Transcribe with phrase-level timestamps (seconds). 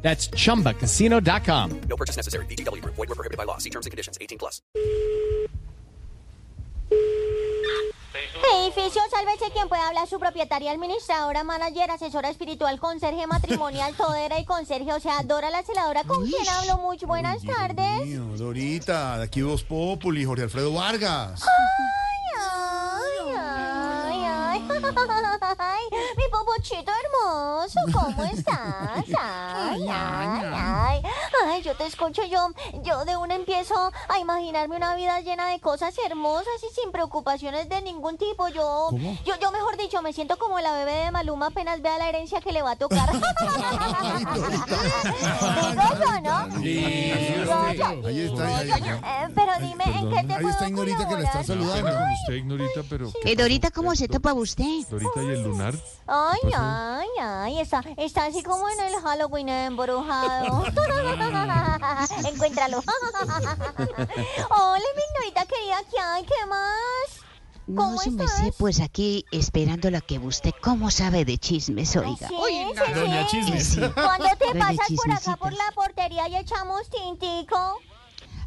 [0.00, 1.80] That's chumbacasino.com.
[1.88, 2.46] No purchase necessary.
[2.46, 2.82] BGW.
[2.84, 3.58] Void were prohibited by law.
[3.58, 4.16] See terms and conditions.
[4.20, 4.62] 18 plus.
[8.54, 14.44] Edificio, sálvese quien pueda hablar, su propietaria, administradora, manager, asesora espiritual, conserje matrimonial, todera y
[14.44, 16.78] conserje, o sea, Dora la celadora, ¿con quién hablo?
[16.78, 18.06] Muy buenas tardes.
[18.06, 21.44] Mío, Dorita, de aquí Voz Populi, Jorge Alfredo Vargas.
[22.36, 24.60] Ay, ay, ay,
[25.58, 25.80] ay,
[26.16, 29.04] mi popochito hermoso, ¿cómo estás?
[29.90, 31.17] Ay, ay, ay, ay,
[31.68, 32.48] yo te escucho, yo,
[32.82, 33.74] yo de una empiezo
[34.08, 38.48] a imaginarme una vida llena de cosas hermosas y sin preocupaciones de ningún tipo.
[38.48, 38.88] Yo,
[39.26, 42.40] yo, yo mejor dicho, me siento como la bebé de Maluma apenas vea la herencia
[42.40, 43.10] que le va a tocar.
[46.22, 46.38] ¿no?
[48.06, 48.48] Ahí está.
[48.54, 51.46] Eh, Pero dime, ¿en qué te ahí puedo está Ignorita que le está colaborar?
[51.46, 51.98] saludando.
[51.98, 54.64] con usted, Ignorita, pero Eh, Dorita, ¿cómo se tapa usted?
[54.90, 55.74] Dorita y el lunar.
[56.06, 60.64] Ay, ay, ay, está, está así como en el Halloween embrujado.
[62.24, 62.78] Encuéntralo.
[64.50, 66.24] Hola, mi ignorita querida, ¿qué hay?
[66.24, 67.28] ¿Qué más?
[67.66, 68.32] No, ¿Cómo su estás?
[68.40, 71.98] merced, pues aquí esperando la que usted, ¿cómo sabe de chismes, ¿Sí?
[71.98, 72.28] oiga?
[72.28, 73.42] ¿Sí?
[73.42, 73.60] ¿Sí?
[73.60, 73.80] Sí.
[73.92, 77.67] Cuando te Doña pasas por acá por la portería y echamos tintico.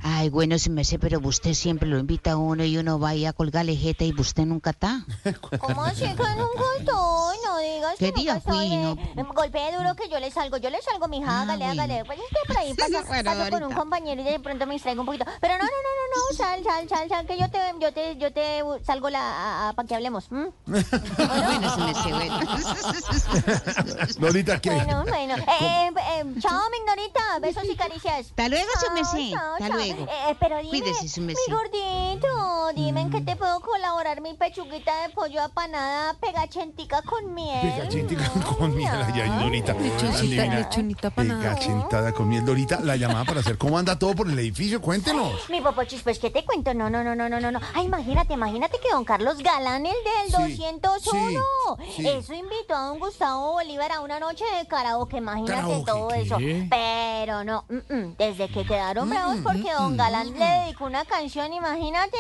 [0.04, 3.26] Ay, bueno, su merced, pero usted siempre lo invita a uno y uno va ahí
[3.26, 5.06] a colgarle jeta y usted nunca está.
[5.60, 7.38] ¿Cómo así que nunca estoy?
[7.46, 8.68] No digas ¿Qué que nunca día estoy.
[8.68, 8.78] fui?
[8.78, 9.34] No.
[9.34, 10.58] Golpee duro que yo le salgo.
[10.58, 11.84] Yo le salgo, mija, Ah, hágale, bueno.
[11.84, 12.06] hágale.
[12.06, 14.74] Pues es que por ahí pasa, Bueno, paso con un compañero y de pronto me
[14.74, 15.26] distraigo un poquito.
[15.40, 18.18] Pero no, no, no, no, no, sal, sal, sal, sal, que yo te, yo te,
[18.18, 20.30] yo te salgo la, para que hablemos.
[20.30, 22.40] bueno, su merced, bueno.
[24.22, 24.70] Dorita, ¿qué?
[24.72, 25.36] Bueno, bueno.
[25.62, 27.40] Eh, eh, eh, chao, mi ignorita.
[27.42, 28.28] Besos y caricias.
[28.28, 29.34] Hasta luego, su merced.
[29.36, 30.04] Hasta luego.
[30.06, 31.42] Eh, pero dime, Cuídese, su merced.
[31.48, 32.28] mi gordito,
[32.76, 37.62] dime en qué te puedo colaborar mi pechuguita de pollo apanada pegachentica con miel.
[37.62, 39.74] Pegachentica con miel, ay, ay, Dorita.
[39.74, 40.60] Lechoncita, Adivina.
[40.60, 41.42] lechonita panada.
[41.42, 42.46] Pegachentada con miel.
[42.46, 45.50] Dorita, la llamada para hacer cómo anda todo por el edificio, cuéntenos.
[45.50, 46.74] Mi popochis, pues, ¿qué te cuento?
[46.74, 47.60] No, no, no, no, no, no, no.
[47.74, 51.42] Ay, imagínate, imagínate que don Carlos Galán, el del Sí, 201,
[51.86, 52.08] sí, sí.
[52.08, 56.22] eso invitó a don Gustavo Bolívar a una noche de karaoke, imagínate ¿Karaoke todo qué?
[56.22, 56.38] eso.
[56.70, 61.54] Pero no, mm, mm, desde que quedaron bravos porque don Galán le dedicó una canción,
[61.54, 62.18] imagínate.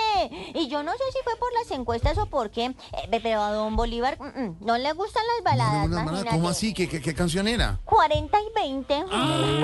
[0.53, 3.51] Y yo no sé si fue por las encuestas o por qué, eh, pero a
[3.51, 6.35] don Bolívar mm, mm, no le gustan las baladas, No, no, no, imagínate.
[6.37, 6.73] ¿Cómo así?
[6.73, 7.79] ¿Qué, qué, qué canción era?
[7.85, 9.05] 40 y 20.
[9.11, 9.63] Ay,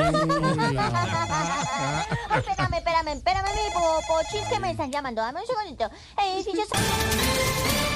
[2.38, 5.22] espérame, espérame, espérame, mi popochis que me están llamando.
[5.22, 5.90] Dame un segundito.
[6.18, 6.64] Edificio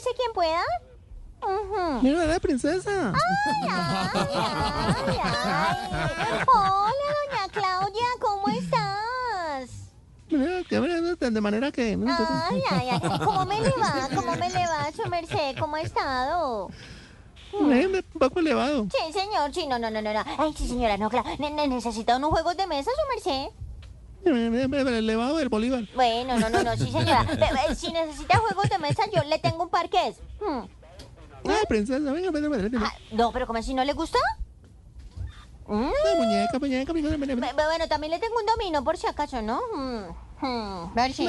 [0.00, 0.62] Sálvese quien pueda.
[1.42, 2.02] Ujú.
[2.02, 3.12] Mira la princesa.
[3.14, 6.44] Ay, ay, ay.
[6.46, 9.70] Hola, doña Claudia, ¿cómo estás?
[11.32, 11.98] De manera que.
[12.08, 13.00] Ay, ay, ay.
[13.24, 14.08] ¿Cómo me le va?
[14.14, 15.56] ¿Cómo me le va, su merced?
[15.58, 16.70] ¿Cómo ha estado?
[17.52, 18.86] Un poco elevado.
[18.92, 20.12] Sí, señor, sí, no, no, no, no.
[20.12, 20.22] no.
[20.38, 21.28] Ay, sí, señora, no, claro.
[21.38, 23.48] Ne- ne- ¿Necesita unos juegos de mesa, su merced?
[24.24, 25.84] Elevado del Bolívar.
[25.94, 27.22] Bueno, no, no, no, sí, señora.
[27.68, 30.16] Ve, Si necesita juegos de mesa, yo le tengo un parqués.
[30.40, 30.62] Hmm.
[31.48, 32.68] Ay, princesa, venga, venga, venga.
[32.68, 32.86] venga.
[32.86, 34.18] Ah, no, pero como si no le gusta.
[35.66, 35.84] Mm.
[36.04, 37.16] Ay, muñeca, muñeca, muñeca.
[37.16, 39.60] Ve- Bueno, también le tengo un domino por si acaso, ¿no?
[39.74, 40.04] Hmm.
[40.42, 40.94] Hmm.
[40.94, 41.24] Ver si-.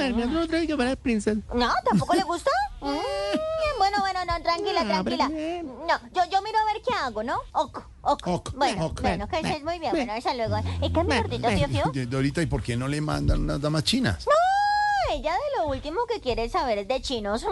[1.54, 2.50] No, ¿tampoco le gusta?
[2.84, 2.98] Mm,
[3.82, 5.28] Bueno, bueno, no, tranquila, Ah, tranquila.
[5.28, 7.38] No, yo, yo miro a ver qué hago, ¿no?
[7.54, 8.28] Ok, ok.
[8.28, 9.02] Ok, Bueno, ok.
[9.02, 9.92] bueno, que estés muy bien.
[9.94, 10.58] Bueno, hasta luego.
[10.84, 11.92] ¿Y qué, mi gordito, tío, Fio?
[12.08, 14.24] Dorita, ¿y por qué no le mandan unas damas chinas?
[15.12, 17.44] Ella de lo último que quiere saber es de chinos.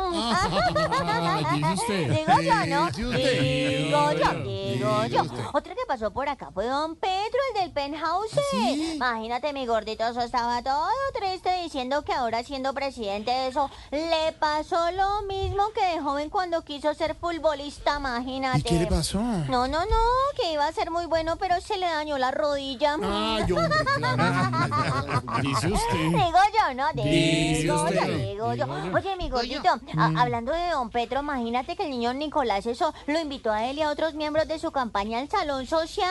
[1.74, 2.10] usted.
[2.12, 2.92] Digo yo, ¿no?
[2.92, 5.24] Digo yo, digo yo.
[5.54, 7.19] Otra que pasó por acá fue don Pedro.
[7.34, 8.32] El del penthouse.
[8.52, 8.94] sí?
[8.96, 14.92] Imagínate, mi gordito, eso estaba todo triste diciendo que ahora siendo presidente eso le pasó
[14.92, 18.60] lo mismo que de joven cuando quiso ser futbolista, imagínate.
[18.60, 19.20] ¿Y qué le pasó?
[19.20, 19.98] No, no, no,
[20.42, 22.96] que iba a ser muy bueno, pero se le dañó la rodilla.
[23.02, 25.22] Ay, hombre, claro.
[25.42, 25.98] Dice usted.
[25.98, 26.88] Digo yo, ¿no?
[26.94, 28.28] Dice Digo yo, usted.
[28.28, 28.66] digo yo.
[28.96, 33.20] Oye, mi gordito, a- hablando de don Petro, imagínate que el niño Nicolás eso lo
[33.20, 36.10] invitó a él y a otros miembros de su campaña al salón social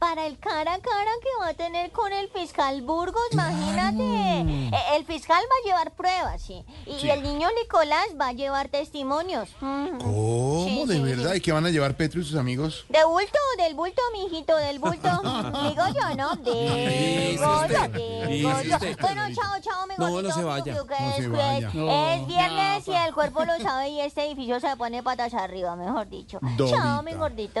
[0.00, 4.02] para el cara a cara que va a tener con el fiscal Burgos, imagínate.
[4.02, 6.64] E- El fiscal va a llevar pruebas, sí.
[6.86, 9.50] Y el niño Nicolás va a llevar testimonios.
[9.60, 10.64] ¿Cómo?
[10.66, 11.30] Sí, ¿De sí, verdad?
[11.32, 11.36] sí.
[11.36, 12.86] ¿Y qué van a llevar Petro y sus amigos?
[12.88, 15.08] De bulto, del bulto, mijito, del bulto.
[15.68, 16.34] Digo yo, ¿no?
[16.36, 17.88] Digo yo,
[18.26, 18.78] digo yo.
[19.00, 20.28] Bueno, chao, chao, mi No, gordito.
[20.28, 20.64] no se vaya.
[20.64, 21.70] Fiu, fiu, que No se es vaya.
[21.70, 22.20] jueves.
[22.20, 26.08] Es viernes y el cuerpo lo sabe y este edificio se pone patas arriba, mejor
[26.08, 26.40] dicho.
[26.70, 27.60] Chao, mi gordito.